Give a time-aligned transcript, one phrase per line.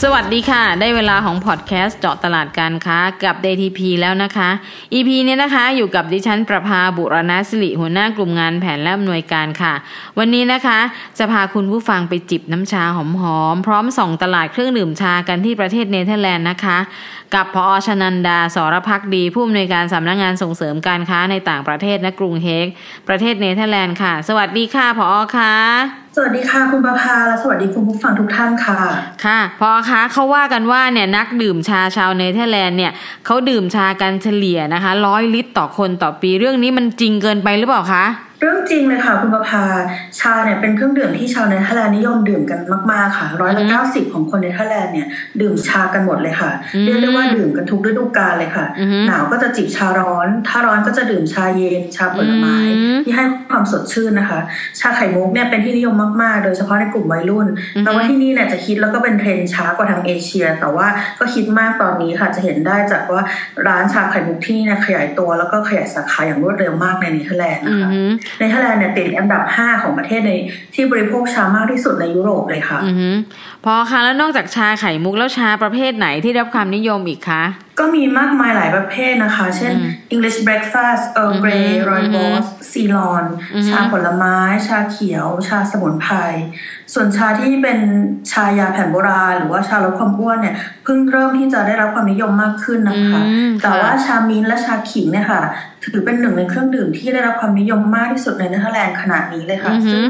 [0.00, 4.50] สวัสดีค่ะ ได้เวลาของพอดแคสต์เจาะตลาดการค้ากับ DITP แล้วนะคะ
[4.94, 9.74] EP นี้นะคะอยู่กับดิฉันประภาบุรณสิริหัวหน้ากลุ่มงานแผนและอำนวยการค่ะ
[10.18, 10.78] วันนี้นะคะ
[11.18, 12.98] จะพาคุณผู้ฟังไปจิบน้ำชาห
[13.38, 16.78] อมๆ พร้อมส่องตลาดเครื่องดื่มชากันที่ประเทศเนเธอร์แลนด์นะคะ
[17.34, 22.66] กับผอ.ชนันดาสรพักดี ผู้อำนวยการสำนักงานส่งเสริมการค้าในต่างประเทศณกรุงเฮก
[23.08, 25.54] ประเทศเนเธอร์แลนด์ค่ะ สวัสดีค่ะ ผอ.ค่ะ
[26.16, 28.78] สวัสดีค่ะคุณประภาและสวัสดีคุณผู้ฟังทุกท่านค่ะ
[29.24, 32.92] ค่ะ ผอ.คะเขาว่ากันว่าเนี่ยนักดื่มชาชาวเนเธอร์แลนด์เนี่ย
[33.26, 38.04] เขาดื่มชากันเฉลี่ยนะคะร้อยลิตรต่อคนต่อปีเรื่องนี้มันจริงเกินไปหรือเปล่าคะ
[38.42, 39.64] เรื่องจริงเลยค่ะคุณประภา
[40.20, 42.60] ชาเนี่ยเป็นเครื่องดื่มที่ชาวเนเธอร์แลนด์นิยมดื่มกัน
[42.92, 45.06] มากๆค่ะร้อยละเก้าสิบของคนเนเธอร์แลนด์เนี่ย
[45.40, 46.50] ดื่มชากันหมดเลยค่ะ
[46.84, 48.66] เรียกได้ว่าดื่มกันทุกฤดูกาลเลยค่ะ
[49.06, 52.56] หนาวก็จะจิบชาร้อน ถ้าร้อนก็จะดื่มชาเย็นชาผลไม้
[53.04, 54.40] ที่ให้ความสดชื่นนะคะ
[54.80, 57.46] ชาไข่มุกเนี่ยเป็นที่นิยมมากๆ โดยเฉพาะในกลุ่มวัยรุ่น
[57.84, 60.86] แต่ว่าที่นี่เนี่ยจะฮิตแล้วก็เป็นเทรนด์ช้ากว่าทางเอเชีย แต่ว่า
[61.18, 63.22] ก็ฮิตมากตอนนี้ค่ะจะเห็นได้จากว่า
[63.66, 67.90] ร้านชาไข่มุกที่นี่เนี่ยขยายตัวแล้วก็ขยายสาขาอย่างรวดเร็วมากในเนเธอร์แลนด์นะคะ
[68.38, 70.32] เนเธอร์แลนด์เนี่ยติดอันดับ 5 ของประเทศใน
[70.74, 73.16] ที่บริโภคชามากที่สุดในยุโรปเลยค่ะ อือ
[73.64, 77.42] ผอ.คะแล้วนอกจากชาไข่มุกแล้วชาประเภทไหนที่รับความนิยมอีกคะ
[77.78, 79.74] ก็มีมากมายหลายประเภทนะคะ เช่น
[80.14, 83.24] English breakfast Earl Grey Rooibos Ceylon
[83.68, 84.36] ชาผลไม้
[84.66, 86.14] ชาเขียว ชาสมุนไพร
[86.94, 87.78] ส่วนชาที่เป็น
[88.32, 90.54] ชายาแผนโบราณหรือว่าชาลดความอ้วนเนี่ย
[90.84, 93.20] เพิ่งเริ่มที่จะได้รับความนิยมมากขึ้นนะคะ
[93.62, 95.42] แต่ว่าชามินต์และชาขิงเนี่ยค่ะ
[95.84, 100.02] ถือเป็นหนึ่งในเครื่องดื่มที่ได้รับความนิยมมากที่สุดในเนเธอร์แลนด์ขณะนี้เลยค่ะซึ่ง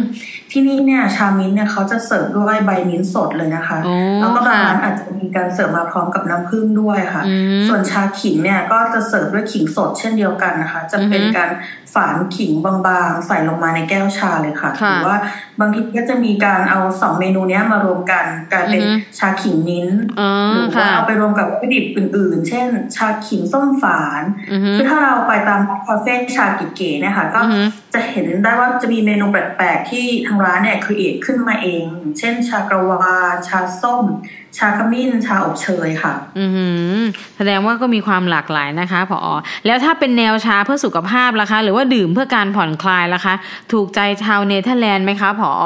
[0.52, 3.78] ที่นี่เนี่ยชามินต์เนี่ยเขาจะเสิร์ฟด้วยใบมินต์สดเลยนะคะ
[4.20, 7.22] แล้วก็บางร้านอาจจะมีการเสิร์ฟมาพร้อมกับน้ำผึ้งด้วยค่ะ
[7.68, 11.50] ส่วนชาขิงเนี่ยก็จะเสิร์ฟด้วยขิงสดเช่นเดียวกันนะคะ จะเป็นการ
[11.94, 15.16] ฝานขิงบางๆ ใส่ลงมาในแก้วชาเลยค่ะหรือว่า
[15.60, 18.82] บางทีก็จะมีการเอาสองเมนูนี้มารวมกันกลายเป็น
[19.18, 19.88] ชาขิงมิ้น
[20.52, 24.22] หรือว่าเอาไปรวมกับวัตถุดิบอื่น ๆ เช่น ชาขิงส้มฝาน
[24.76, 27.40] คือถ้าเราไปตามคาเฟ่ชาเก๋ๆเนี่ยค่ะก็
[27.94, 31.84] จะเห็นได้ว่าจะมีเมนูแปลกๆ ที่ทางร้านเนี่ยครีเอทขึ้นมาเอง
[32.18, 33.16] เช่น ชากระวา
[33.48, 34.04] ชาส้ม
[34.58, 36.46] ชาขมิ้น ชาอบเชยค่ะ อื
[37.00, 37.02] ม
[37.36, 39.28] แสดงว่าก็มีความหลากหลายนะคะพออ
[39.66, 43.34] แล้วถ้าเป็นแนวชาเพื่อสุขภาพล่ะคะ หรือว่าดื่มเพื่อการผ่อนคลายล่ะคะ
[43.72, 45.64] ถูกใจชาวเนเธอร์แลนด์ไหมคะพออ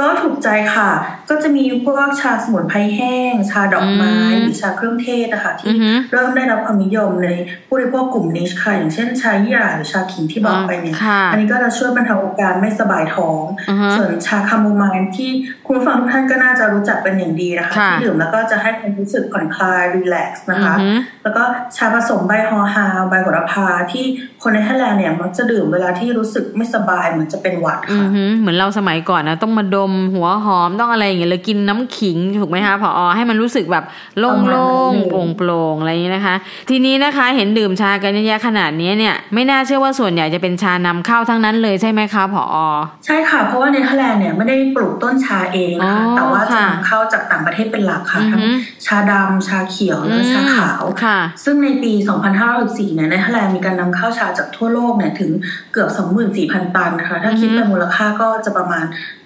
[0.00, 0.90] ก็ถูกใจค่ะ
[1.30, 5.72] ก็จะมีพวกชาสมุนไพรแห้ง ชาดอกไม้หรือชาเครื่องเทศนะคะที่
[6.12, 7.28] เริ่มได้รับความนิยมใน
[7.66, 10.94] ผู้บริโภคกลุ่มนิชค่ะอย่างเช่นชาหย่าหรือชาขิงที่บอกไปเนี่ย
[11.32, 13.42] อันนี้ก็จะช่วยบรรเทาอาการไม่สบายท้อง
[13.96, 15.30] ส่วนชาคาโมไมล์ที่
[15.66, 20.74] คุณฟังทุกท่านก็น่าจะรู้จักเป็นอย่างดีนะคะที่ดื่มแล้วก็จะให้ความรู้สึกผ่อนคลายรีแลกซ์นะคะ
[21.22, 21.42] แล้วก็
[21.76, 24.06] ชาผสมใบฮอฮาใบโหระพาที่
[24.48, 28.06] คนในไทยแลนด์เนี่ยมักจะดื่มเวลาที่รู้สึกไม่สบายเหมือนจะเป็นหวัดค่ะ
[28.40, 33.84] เหมือนเราสมัยก่อนนะต้องมาดมหัวหอมต้องอะไรอย่างเงี้ยเลยกินน้ำขิงถูกไหมคะพออให้มันรู้สึกแบบ
[34.18, 34.32] โล่
[34.90, 36.34] งๆโปร่งๆอะไรอย่างนี้นะคะ
[36.70, 42.56] ทีนี้นะคะเห็นดื่มชากันเยอะๆขนาดนี้เนี่ยไม่น่าเชื่อว่าส่วนใหญ่จะเป็นชานำเข้าทั้งนั้นเลยใช่ไหมคะพออ
[43.06, 48.42] ใช่ค่ะ เพราะว่าในไทยแลนด์เนี่ยไม่ได้ปลูกต้นชาเองนะคะแต่ว่าจะนำเข้าจากต่างประเทศเป็นหลักค่ะทั้ง
[48.86, 50.82] ชาดำชาเขียวและชาขาว
[51.44, 51.92] ซึ่งในปี
[52.44, 55.30] 2564เนี่ยในไทยแลนด์มีการนำเข้าชาจากทั่วโลกเนี่ยถึง
[55.72, 55.88] เกือบ
[56.32, 58.84] 24,000 ตันนะคะ ถ้าคิดเป็นมูลค่าก็จะประมาณ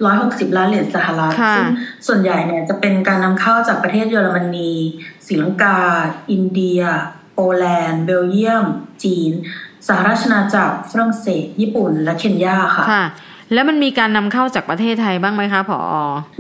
[0.09, 1.69] 160 ล้านเหรียญสหรัฐซึ่ง
[2.07, 4.73] ส่วนใหญ่เนี่ยจะเป็นการนำเข้าจากประเทศเยอรมนี
[5.27, 5.79] ศรีลังกา
[6.31, 6.83] อินเดีย
[7.35, 8.65] โปแลนด์ เบลเยียม
[9.05, 9.33] จีน
[9.87, 12.87] สหราชอาณาจักรฝรั่งเศส ญี่ปุ่น และเคนยาค่ะ
[13.55, 15.81] แล้วมันมีการนำเข้าจากประเทศไทยบ้างไหมคะผอ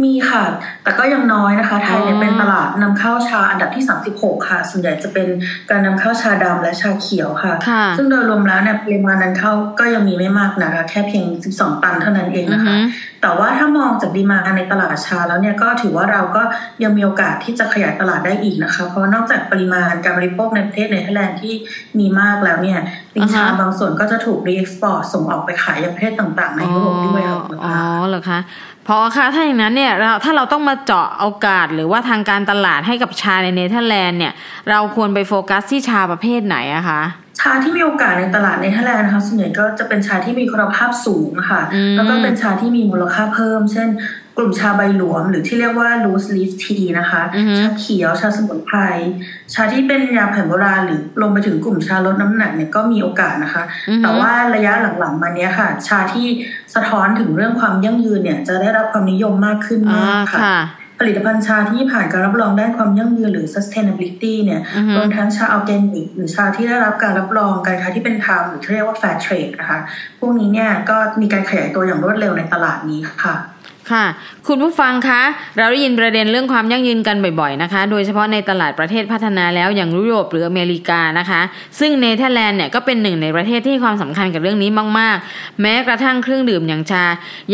[0.04, 0.44] มีค่ะ
[0.82, 3.84] แต่ก็ยังน้อยนะคะ ไทยเนี่ยเป็นตลาดนำเข้าชาอันดับที่
[4.16, 5.28] 36 ค่ะ ส่วนใหญ่จะเป็น
[5.70, 7.54] การนำเข้าชาดำและชาเขียวค่ะ
[7.96, 11.24] ซึ่งโดยรวมแล้วเนี่ยปริมาณนั้นเข้าก็ยังมีไม่มากนะคะ แค่เพียง
[11.54, 12.74] 12 ตันเท่านั้นเองนะคะ
[13.22, 16.42] แต่ว่าถ้ามองจากดีมาในตลาดชาแล้วเนี่ยก็ถือว่าเราก็
[16.82, 21.54] ยังมีโอกาสที่จะขยายตลาดได้อีกนะคะ เพราะนอกจากปริมาณการบริโภคในประเทศในไทยแลนด์ที่
[21.98, 22.78] มีมากแล้วเนี่ย
[23.14, 27.22] ใบชาบางส่วนก็จะถูก re-export ส่งออกไปขายยังประเทศต่างๆ ในยุโรปด้วย
[27.64, 27.76] อ๋อ
[28.08, 28.40] เหรอคะ
[28.88, 34.32] ผอ.คะถ้าอย่างนั้นเนี่ยเราถ้าเราต้องมาเจาะโอกาสหรือว่าทางการตลาดให้กับชาในเนเธอร์แลนด์เนี่ย
[34.70, 37.02] เราควรไปโฟกัสที่ชาประเภทไหนอะคะ
[37.40, 41.62] ชาที่มีโอกาสในตลาดเนเธอร์แลนด์นะคะส่วนใหญ่ก็จะเป็นชาที่มีคุณภาพสูงค่ะ
[41.96, 43.88] แล้วก็เป็นชาที่มีมูลค่าเพิ่ม เช่น
[44.36, 48.78] กลุ่มชาใบหลวมหรือที่เรียกว่า loose leaf tea นะคะอือฮึชาเขียว ชาสมุนไพร
[49.54, 56.26] ชาที่เป็นยาแผนโบราณหรือลงไปถึงกลุ่มชาลดน้ำหนักเนี่ยก็มีโอกาสนะคะอือฮึแต่ว่าระยะหลังๆมาเนี้ยค่ะ ชาที่
[56.74, 60.58] สะท้อนถึงเรื่องความยั่งยืนเนี่ยจะได้รับความนิยมมากขึ้นอ่ามากค่ะค่ะ
[61.00, 69.80] ผลิตภัณฑ์ชาที่ผ่านการรับรองด้านความยั่งยืนหรือ sustainability เนี่ยอือฮึรวมทั้งชาออร์แกนิกหรือชาที่ได้รับการรับรองการค้าที่เป็นธรรมหรือที่เรียกว่า fair trade นะคะ
[70.20, 73.36] พวกนี้เนี่ยก็มีการขยายตัวอย่างรวดเร็วในตลาดนี้ค่ะ
[73.90, 74.06] ค่ะ
[74.48, 75.22] คุณผู้ฟังคะ
[75.58, 81.40] เราได้ยินประเด็นเรื่องความยั่งยืนกันบ่อยๆนะคะ โดยเฉพาะในตลาดประเทศพัฒนาแล้วอย่างยุโรปหรืออเมริกานะคะ
[81.78, 87.04] ซึ่งเนเธอร์แลนด์เนี่ยก็เป็นหนึ่งในประเทศที่ให้ความสำคัญกับเรื่องนี้มากๆ แม้กระทั่งเครื่องดื่มอย่างชา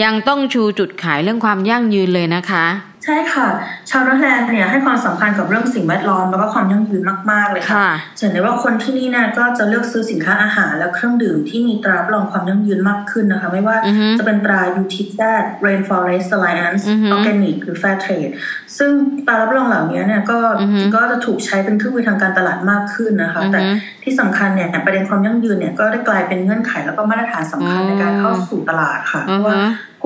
[0.02, 2.64] ยังต้องชูจุดขายเรื่องความยั่งยืนเลยนะคะ
[3.06, 3.48] ใช่ค่ะ
[3.90, 15.20] ชาวเนเธอร์แลนด์เนี่ยให้ความสำคัญกับเรื่องสิ่งแวดล้อมแล้วก็ความยั่งยืนมาก ๆ เลยค่ะค่ะจะเห็นได้ว่าคนที่นี่เนี่ยก็จะเลือกซื้อสินค้าอาหารและเครื่องดื่มที่มีตรารับรองความยั่งยืนมากขึ้นนะคะ ไม่ว่าอือฮึจะเป็นตรา UTZ
[15.66, 18.32] Rainforest Alliance อือฮึ Organic หรือ Fair Trade
[18.78, 18.90] ซึ่ง
[19.26, 23.60] ตรารับรองเหล่านี้เนี่ยก็อือฮึก็จะถูกใช้เป็นเครื่องมือทางการตลาดมากขึ้นนะคะอือฮึแต่
[24.02, 29.58] ที่สำคัญเนี่ยประเด็นความยั่งยืนเนี่ยก็ได้กลายเป็นเงื่อนไขแล้วก็มาตรฐานสำคัญอ๋อในการเข้าสู่ตลาดค่ะเพอือราะฮะว่า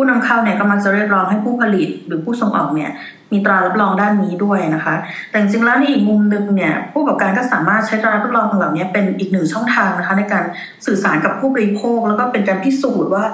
[0.02, 2.91] ผู้นำเข้าเนี่ยก็มักจะเรียกร้องให้ผู้ผลิตหรือผู้ส่งออกเนี่ย
[3.32, 4.94] มีตรารับรองด้านนี้ด้วยนะคะ
[5.31, 10.44] แต่จริงๆแล้วในอีกมุมหนึ่งเนี่ยผู้ประกอบการก็สามารถใช้ตรารับรองเหล่านี้เป็นอีกหนึ่งช่องทางนะคะในการ
[10.87, 13.25] สื่อสารกับผู้บริโภค แล้วก็เป็นการพิสูจน์ว่า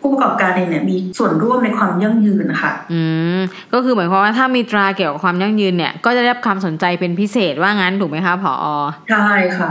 [0.00, 3.00] ผู้ประกอบการเองเนี่ยมีส่วนร่วมในความยั่งยืนนะคะอื
[3.38, 3.40] ม
[3.72, 8.66] ก็คือหมายความว่าถ้ามีตราเกี่ยวกับความยั่งยืนเนี่ยก็จะได้รับความสนใจเป็นพิเศษว่างั้นถูกไหมคะผอ
[9.10, 9.28] ใช่
[9.58, 9.70] ค่ะ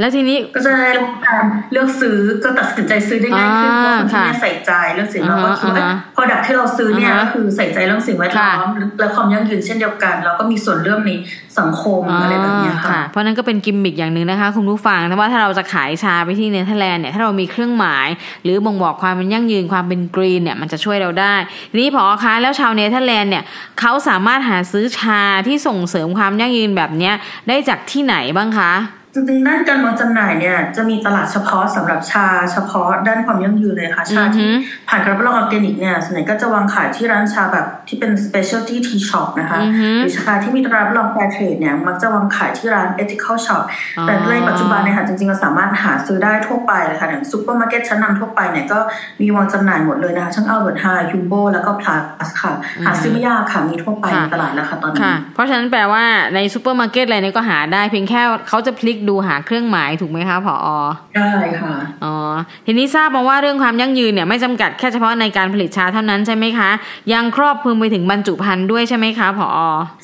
[0.00, 8.68] แล้วทีนี้ก็จะได้รับการเลือกซื้อก็ตัดสินใจซื้อได้ง่ายขึ้นเพอ่าราะคนที่เนี่ยค่ะใส่ใจเรื่องสิ่งแวดล้อมอ่าฮะคิดว่าอ่าฮะ product ที่เราซื้อเนี่ยอ่าฮะก็คือใส่ใจเรื่องสิ่งแวดล้อม
[8.98, 11.10] และความยั่งยืนเช่นเดียวกันแล้วก็มีส่วนร่วมใน
[11.58, 18.08] สังคมอะไรแบบเนี้ยค่ะ เพราะนั้นก็เป็นกิมมิกอย่างหนึ่งนะคะคุณผู้ฟังแต่ว่าถ้าเราจะขายชาไปที่เนเธอร์แลนด์เนี่ยถ้าเรามีเครื่องหมาย
[18.42, 21.34] หรือบ่งบอกความเป็นยั่งยืนความเป็น green เนี่ยมันจะช่วยเราได้
[21.70, 23.44] ทีนี้ผอ.คะแล้วชาวเนเธอร์แลนด์เนี่ย
[23.80, 27.14] เขาสามารถหาซื้อชาที่ส่งเสริมความยั่งยืนแบบเนี้ย
[27.48, 28.72] ได้จากที่ไหนบ้างคะ
[29.14, 43.62] จริงๆด้านการวางจำหน่ายเนี่ยจะมีตลาดเฉพาะสำหรับชาเฉพาะด้านความยั่งยืนเลยค่ะ ชาที่อือฮึผ่านการรับรองออร์แกนิกเนี่ยส่วนใหญ่ก็จะวางขายที่ร้านชาแบบที่เป็น specialty tea shop นะคะอือฮึหรือชาที่มีตรารับรอง fair trade เนี่ยมักจะวางขายที่ร้าน ethical shop
[43.98, 48.78] อ๋อแต่ในปัจจุบันเนี่ยค่ะจริงๆเราสามารถหาซื้อได้ทั่วไปเลยค่ะอย่างซูเปอร์มาร์เก็ตชั้นนำทั่วไปเนี่ยก็
[49.20, 52.52] มีวางจำหน่ายหมดเลยนะคะทั้ง Albert Heijn Jumbo แล้วก็ Plus ค่ะ
[52.84, 56.04] หาซื้อไม่ยากค่ะมีทั่วไปในตลาดแล้วค่ะตอนนี้ค่ะเพราะฉะนั้นแปลว่า
[56.34, 60.56] ในซูเปอร์มาร์เก็ตอะไรเนี่ยก็หาได้เพียงแค่เขาจะพลิกดูหาเครื่องหมายถูกไหมคะผอ
[61.16, 61.74] ได้ค่ะ
[62.04, 62.14] อ๋อ
[62.66, 66.70] ทีนี้ทราบมาว่าเรื่องความยั่งยืนเนี่ยไม่จำกัดแค่เฉพาะในการผลิตชาเท่านั้นใช่ไหมคะ
[67.12, 69.50] ยังครอบคลุมไปถึงบรรจุภัณฑ์ด้วยใช่ไหมคะผอ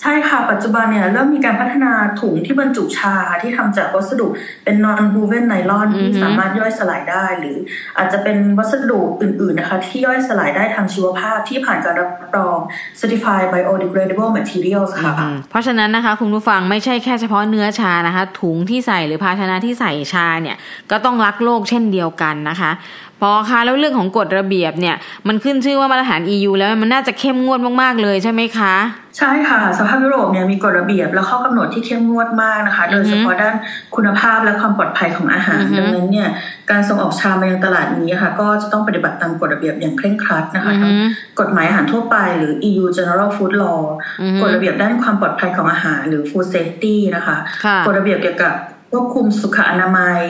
[0.02, 4.26] ใช่ค่ะ ปัจจุบันเนี่ยเริ่มมีการพัฒนาถุงที่บรรจุชาที่ทำจากวัสดุ
[4.64, 7.56] เป็น non woven nylon ที่อือฮึสามารถย่อยสลายได้ หรือ
[7.98, 12.58] อาจจะเป็นวัสดุอื่น ๆนะคะ ที่ย่อยสลายได้ทางชีวภาพที่ผ่านการรับรอง
[13.00, 20.56] certified biodegradable materials ค่ะอืมเพราะฉะนั้นนะคะคุณผู้ฟังไม่ใช่แค่เฉพาะเนื้อชานะคะ ถุงที่ใส่หรือภาชนะที่ใส่ชาเนี่ย
[20.90, 22.72] ก็ต้องรักโลกเช่นเดียวกันนะคะ
[23.20, 24.96] พอคะแล้วเรื่องของกฎระเบียบเนี่ย
[25.28, 28.74] มันขึ้นชื่อว่ามาตรฐาน EU แล้วมันน่าจะเข้มงวดมากๆเลยใช่ไหมคะ
[29.18, 33.54] ใช่ค่ะสภาพยุโรปเนี่ยมีกฎระเบียบและข้อกำหนดที่เข้มงวดมากนะคะ โดยเฉพาะด้าน
[33.96, 36.28] คุณภาพและความปลอดภัยของอาหารอือฮึดังนั้นเนี่ย
[36.70, 40.94] การส่งออกชามายังตลาดนี้ค่ะ ก็จะต้องปฏิบัติตามกฎระเบียบอย่างเคร่งครัดนะคะอือฮึทั้ง
[41.40, 43.82] กฎหมายอาหารทั่วไปหรือ EU General Food Law
[44.20, 48.54] อือฮึกฎระเบียบด้านความปลอดภัยของอาหารหรือ Food Safety นะคะค่ะกฎระเบียบเกี่ยวกับ
[48.90, 50.20] ควบคุมสุขอนามัย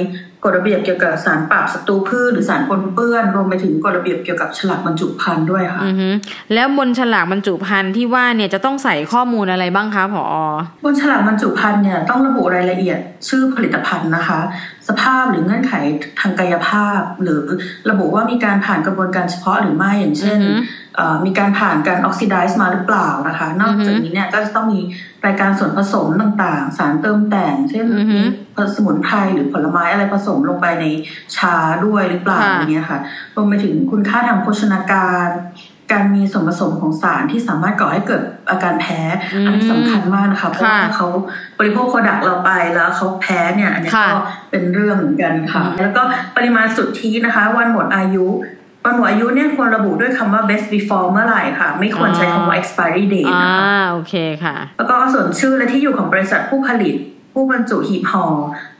[0.44, 6.08] กฎระเบียบเกี่ยวกับสารปราบศัตรูพืชหรือสารปนเปื้อนรวมไปถึงกฎระเบียบเกี่ยวกับฉลากบรรจุภัณฑ์ด้วยค่ะอือฮึ
[6.54, 10.24] แล้วบนฉลากบรรจุภัณฑ์ที่ว่าเนี่ยจะต้องใส่ข้อมูลอะไรบ้างคะผอ
[10.84, 14.40] บนฉลากบรรจุภัณฑ์เนี่ยต้องระบุรายละเอียดชื่อผลิตภัณฑ์นะคะ
[14.88, 15.72] สภาพหรือเงื่อนไข
[16.20, 17.44] ทางกายภาพ หรือ
[17.90, 20.62] ระบุว่ามีการผ่านกระบวนการเฉพาะหรือไม่อย่างเช่นอือฮึ
[20.96, 24.80] เอ่อมีการผ่านการออกซิไดซ์มาหรือเปล่านะคะ นอกจากนี้เนี่ยก็จะต้องมี
[25.26, 28.18] รายการส่วนผสมต่างๆ สารเติมแต่ง เช่นอือฮึ
[28.56, 30.84] มีสมุนไพรหรือผลไม้อะไรผสมลงไปใน
[31.36, 32.98] ชาด้วยหรือเปล่าค่ะอย่างเงี้ยค่ะ
[33.34, 35.28] รวมไปถึงคุณค่าทางโภชนาการ
[35.92, 39.00] การมีส่วนผสมของสารที่สามารถก่อให้เกิดอาการแพ้
[39.34, 41.08] อืมอันนี้สำคัญมากนะคะเพราะว่าค่ะเขา
[41.58, 44.18] บริโภคโปรดักต์เราไปแล้วเขาแพ้เนี่ยอันนี้ค่ะก็
[44.50, 46.02] เป็นเรื่องเหมือนกันค่ะอืมแล้วก็
[46.36, 48.26] ปริมาณสุทธินะคะ วันหมดอายุ
[48.84, 54.14] วันหมดอายุเนี่ยควรระบุด้วยคำว่า best before เมื่อไหร่ค่ะ ไม่ควรใช้คำว่า expiry date อ่านะคะโอเค
[54.44, 56.94] ค่ะ แล้วก็ส่วนชื่อและที่อยู่ของบริษัทผู้ผลิต
[57.38, 58.26] ผู้บรรจุหีบห่อ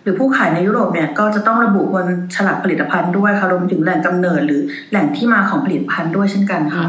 [0.02, 4.60] หรือผู้ขายในยุโรปเนี่ยก็จะต้องระบุบนฉลากผลิตภัณฑ์ด้วยค่ะรวมถึงแหล่งกำเนิดหรือ
[4.90, 6.84] แหล่งที่มาของผลิตภัณฑ์ด้วยเช่นกันค่ะ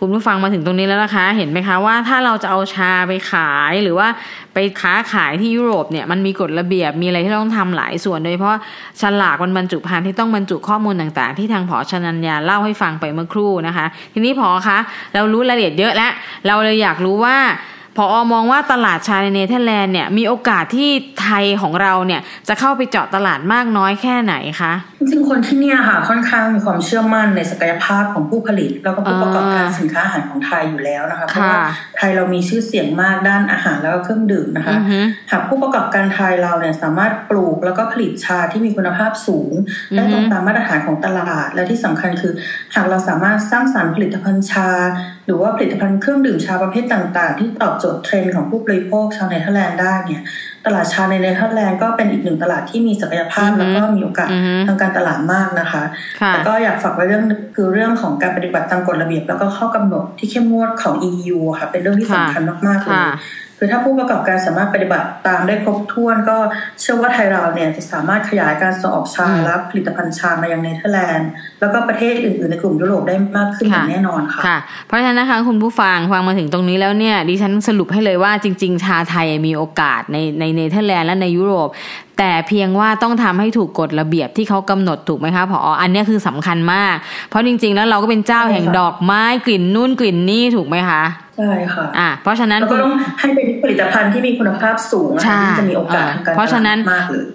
[0.00, 4.08] คุณผู้ฟังมาถึงตรงนี้แล้วนะคะ เห็นไหมคะว่าถ้าเราจะเอาชาไปขายหรือว่า
[4.54, 8.56] ไปค้าขายที่ยุโรปเนี่ยมันมีกฎระเบียบมีอะไรที่เราต้องทำหลายส่วน โดยเฉพาะ
[9.02, 14.78] ฉลากบนบรรจุภัณฑ์ที่ต้องบรรจุข้อมูลต่างๆ ที่ทางผอชนัญญาเล่าให้ฟังไปเมื่อครู่นะคะ ทีนี้พอคะ
[15.14, 16.12] เรารู้รายละเอียดเยอะแล้ว
[16.46, 17.36] เราเลยอยากรู้ว่า
[17.96, 20.90] พออมองว่าตลาดชาในเนเธอร์แลนด์เนี่ยมีโอกาสที่
[21.22, 31.60] ไทยของเราเนี่ยจะเข้าไปเจาะตลาดมากน้อยแค่ไหนคะจริงๆคนที่เนี่ยค่ะค่อนข้างมีความเชื่อมั่นในศักยภาพของผู้ผลิต แล้วก็ผู้ประกอบการสินค้าอาหารของไทยอยู่แล้วนะคะเพราะว่า
[31.96, 34.76] ไทยเรามีชื่อเสียงมากด้านอาหารแล้วก็เครื่องดื่มนะคะ
[35.30, 39.50] หากผู้ประกอบการไทยเราเนี่ยสามารถปลูกแล้วก็ผลิตชาที่มีคุณภาพสูง
[39.96, 42.32] ได้ตรงตามมาตรฐานของตลาดและที่สำคัญคือ
[42.74, 44.68] หากเราสามารถสร้างสรรค์ผลิตภัณฑ์ชา
[45.26, 50.22] หรือว่าผลิตภัณฑ์เครื่องดื่มชาประเภทต่างๆ ที่ตอบโจทย์เทรนด์ของผู้บริโภคชาวเนเธอร์แลนด์ได้เนี่ย
[50.66, 54.28] ตลาดชาในเนเธอร์แลนด์ก็เป็นอีกหนึ่งตลาดที่มีศักยภาพแล้วก็มีโอกาส
[54.66, 55.82] ทางการตลาดมากนะคะ
[56.28, 57.24] แต่ก็อยากฝากไว้เรื่อง
[57.54, 62.98] คือเรื่องของการปฏิบัติตามกฎระเบียบ แล้วก็ข้อกำหนดที่เข้มงวดของ EU ค่ะเป็นเรื่องที่สำคัญมากๆเลย
[63.64, 66.36] คือถ้าผู้ประกอบการสามารถปฏิบัติตามได้ครบถ้วน ก็
[66.80, 71.28] เชื่อว่าไทยเราเนี่ยจะสามารถขยายการส่งออกชาและผลิตภัณฑ์ชามายังเนเธอร์แลนด์
[71.60, 81.68] แล้วก็ประเทศอื่น ๆ ในกลุ่มยุโรปได้มากขึ้นอย่างแน่นอนค่ะค่ะ เพราะฉะนั้นนะคะคุณผู้ฟังฟังมาถึงตรงนี้แล้วเนี่ยดิฉันสรุปให้เลยว่าจริง ๆ ชาไทยมีโอกาสในในเนเธอร์แลนด์และในยุโรป
[82.18, 86.94] แต่เพียงว่าต้องทำให้ถูกกฎระเบียบที่เขากำหนดถูกไหมคะพออันนี้คือสำคัญมาก
[87.30, 91.02] เพราะจริง ๆ แล้วเราก็เป็นเจ้าแห่งดอกไม้กลิ่นนู่นกลิ่นนี่ถูกไหมคะ
[91.42, 95.10] ใช่ค่ะอ่าเพราะฉะนั้นก็ต้องให้เป็นผลิตภัณฑ์ที่มีคุณภาพสูง
[95.44, 96.78] ที่จะมีโอกาสเพราะฉะนั้น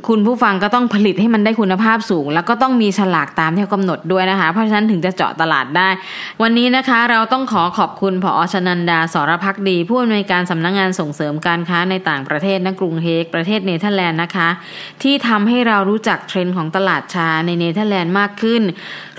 [0.08, 5.90] คุณผู้ฟังก็ต้องผลิตให้มันได้คุณภาพสูง แล้วก็ต้องมีฉลากตามที่เขากำหนดด้วยนะคะ เพราะฉะนั้นถึงจะเจาะตลาดได้
[6.42, 14.50] วันนี้นะคะเราต้องขอขอบคุณผอชนันดาสรพักดี ผู้อำนวยการสำนักงานส่งเสริมการค้าในต่างประเทศ ณ กรุงเฮกประเทศเนเธอร์แลนด์นะคะ
[15.04, 18.62] ที่ทำให้เรารู้จักเทรนด์ของตลาดชาในเนเธอร์แลนด์มากขึ้น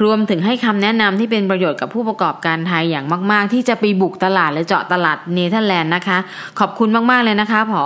[0.03, 6.19] รวมถึงให้คำแนะนำที่เป็นประโยชน์กับผู้ประกอบการไทยอย่างมาก ๆ ที่จะไปบุกตลาดหรือเจาะตลาดเนเธอร์แลนด์นะคะ
[6.59, 7.83] ขอบคุณมาก ๆ เลยนะคะผอ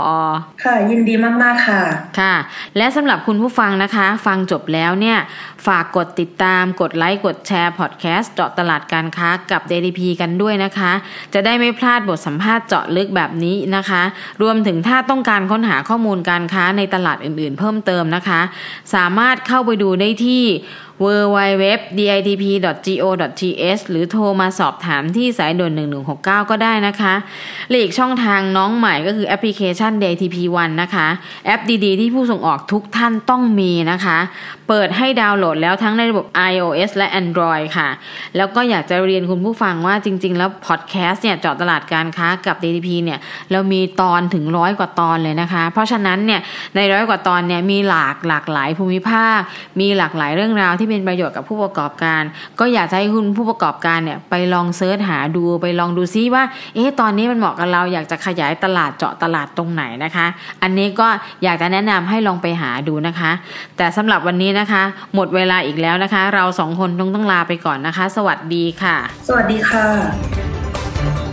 [0.65, 1.81] ค่ะ ยินดีมาก ๆ ค่ะ
[2.19, 2.35] ค่ะ
[2.77, 5.19] และสำหรับคุณผู้ฟังนะคะ ฟังจบแล้วเนี่ย
[5.67, 10.93] ฝากกดติดตามกดไลค์ กดแชร์พอดแคสต์เจาะตลาดการค้ากับ DDP กันด้วยนะคะ
[11.35, 14.03] จะได้ไม่พลาดบทสัมภาษณ์เจาะลึกแบบนี้นะคะ
[14.43, 18.41] รวมถึงถ้าต้องการค้นหาข้อมูลการค้าในตลาดอื่น ๆ เพิ่มเติมนะคะ
[18.95, 20.45] สามารถเข้าไปดูได้ที่
[21.02, 25.73] www.ditp.go.th หรือโทรมาสอบถามที่สายด่วน
[26.12, 27.14] 1169 ก็ได้นะคะ
[27.68, 31.09] และอีกช่องทางน้องใหม่ก็คือแอปพลิเคชัน DTP One นะคะ
[31.47, 34.18] แอปดีๆ ที่ผู้ส่งออกทุกท่านต้องมีนะคะ
[34.68, 37.88] เปิดให้ดาวน์โหลดแล้วทั้งในระบบ iOS และ Android ค่ะ
[38.37, 43.18] แล้วก็อยากจะเรียนคุณผู้ฟังว่าจริง ๆ แล้วพอดแคสต์เนี่ยเจาะตลาดการค้ากับ DTP เนี่ย
[43.50, 46.40] เรามีตอนถึงร้อยกว่าตอนเลยนะคะ เพราะฉะนั้นเนี่ย
[46.75, 49.38] ในร้อยกว่าตอนเนี่ยมีหลากหลากหลายภูมิภาค
[49.80, 52.23] มีหลากหลายเรื่องราวที่เป็นประโยชน์กับผู้ประกอบการ
[52.61, 56.43] ก็อยากให้คุณผู้ประกอบการเนี่ยไปลองเซิร์ชหาดูไปลองดูซิว่า
[56.75, 60.27] เอ๊ะตอนนี้มันเหมาะกับเราอยากจะขยายตลาดเจาะตลาดตรงไหนนะคะ
[60.63, 61.09] อันนี้ก็
[61.45, 63.31] อยากจะแนะนำให้ลองไปหาดูนะคะ
[63.77, 64.83] แต่สำหรับวันนี้นะคะ
[65.15, 68.97] หมดเวลาอีกแล้วนะคะ เราสองคนต้องต้องลาไปก่อนนะคะ สวัสดีค่ะ
[69.29, 70.42] สวัสดีค่ะ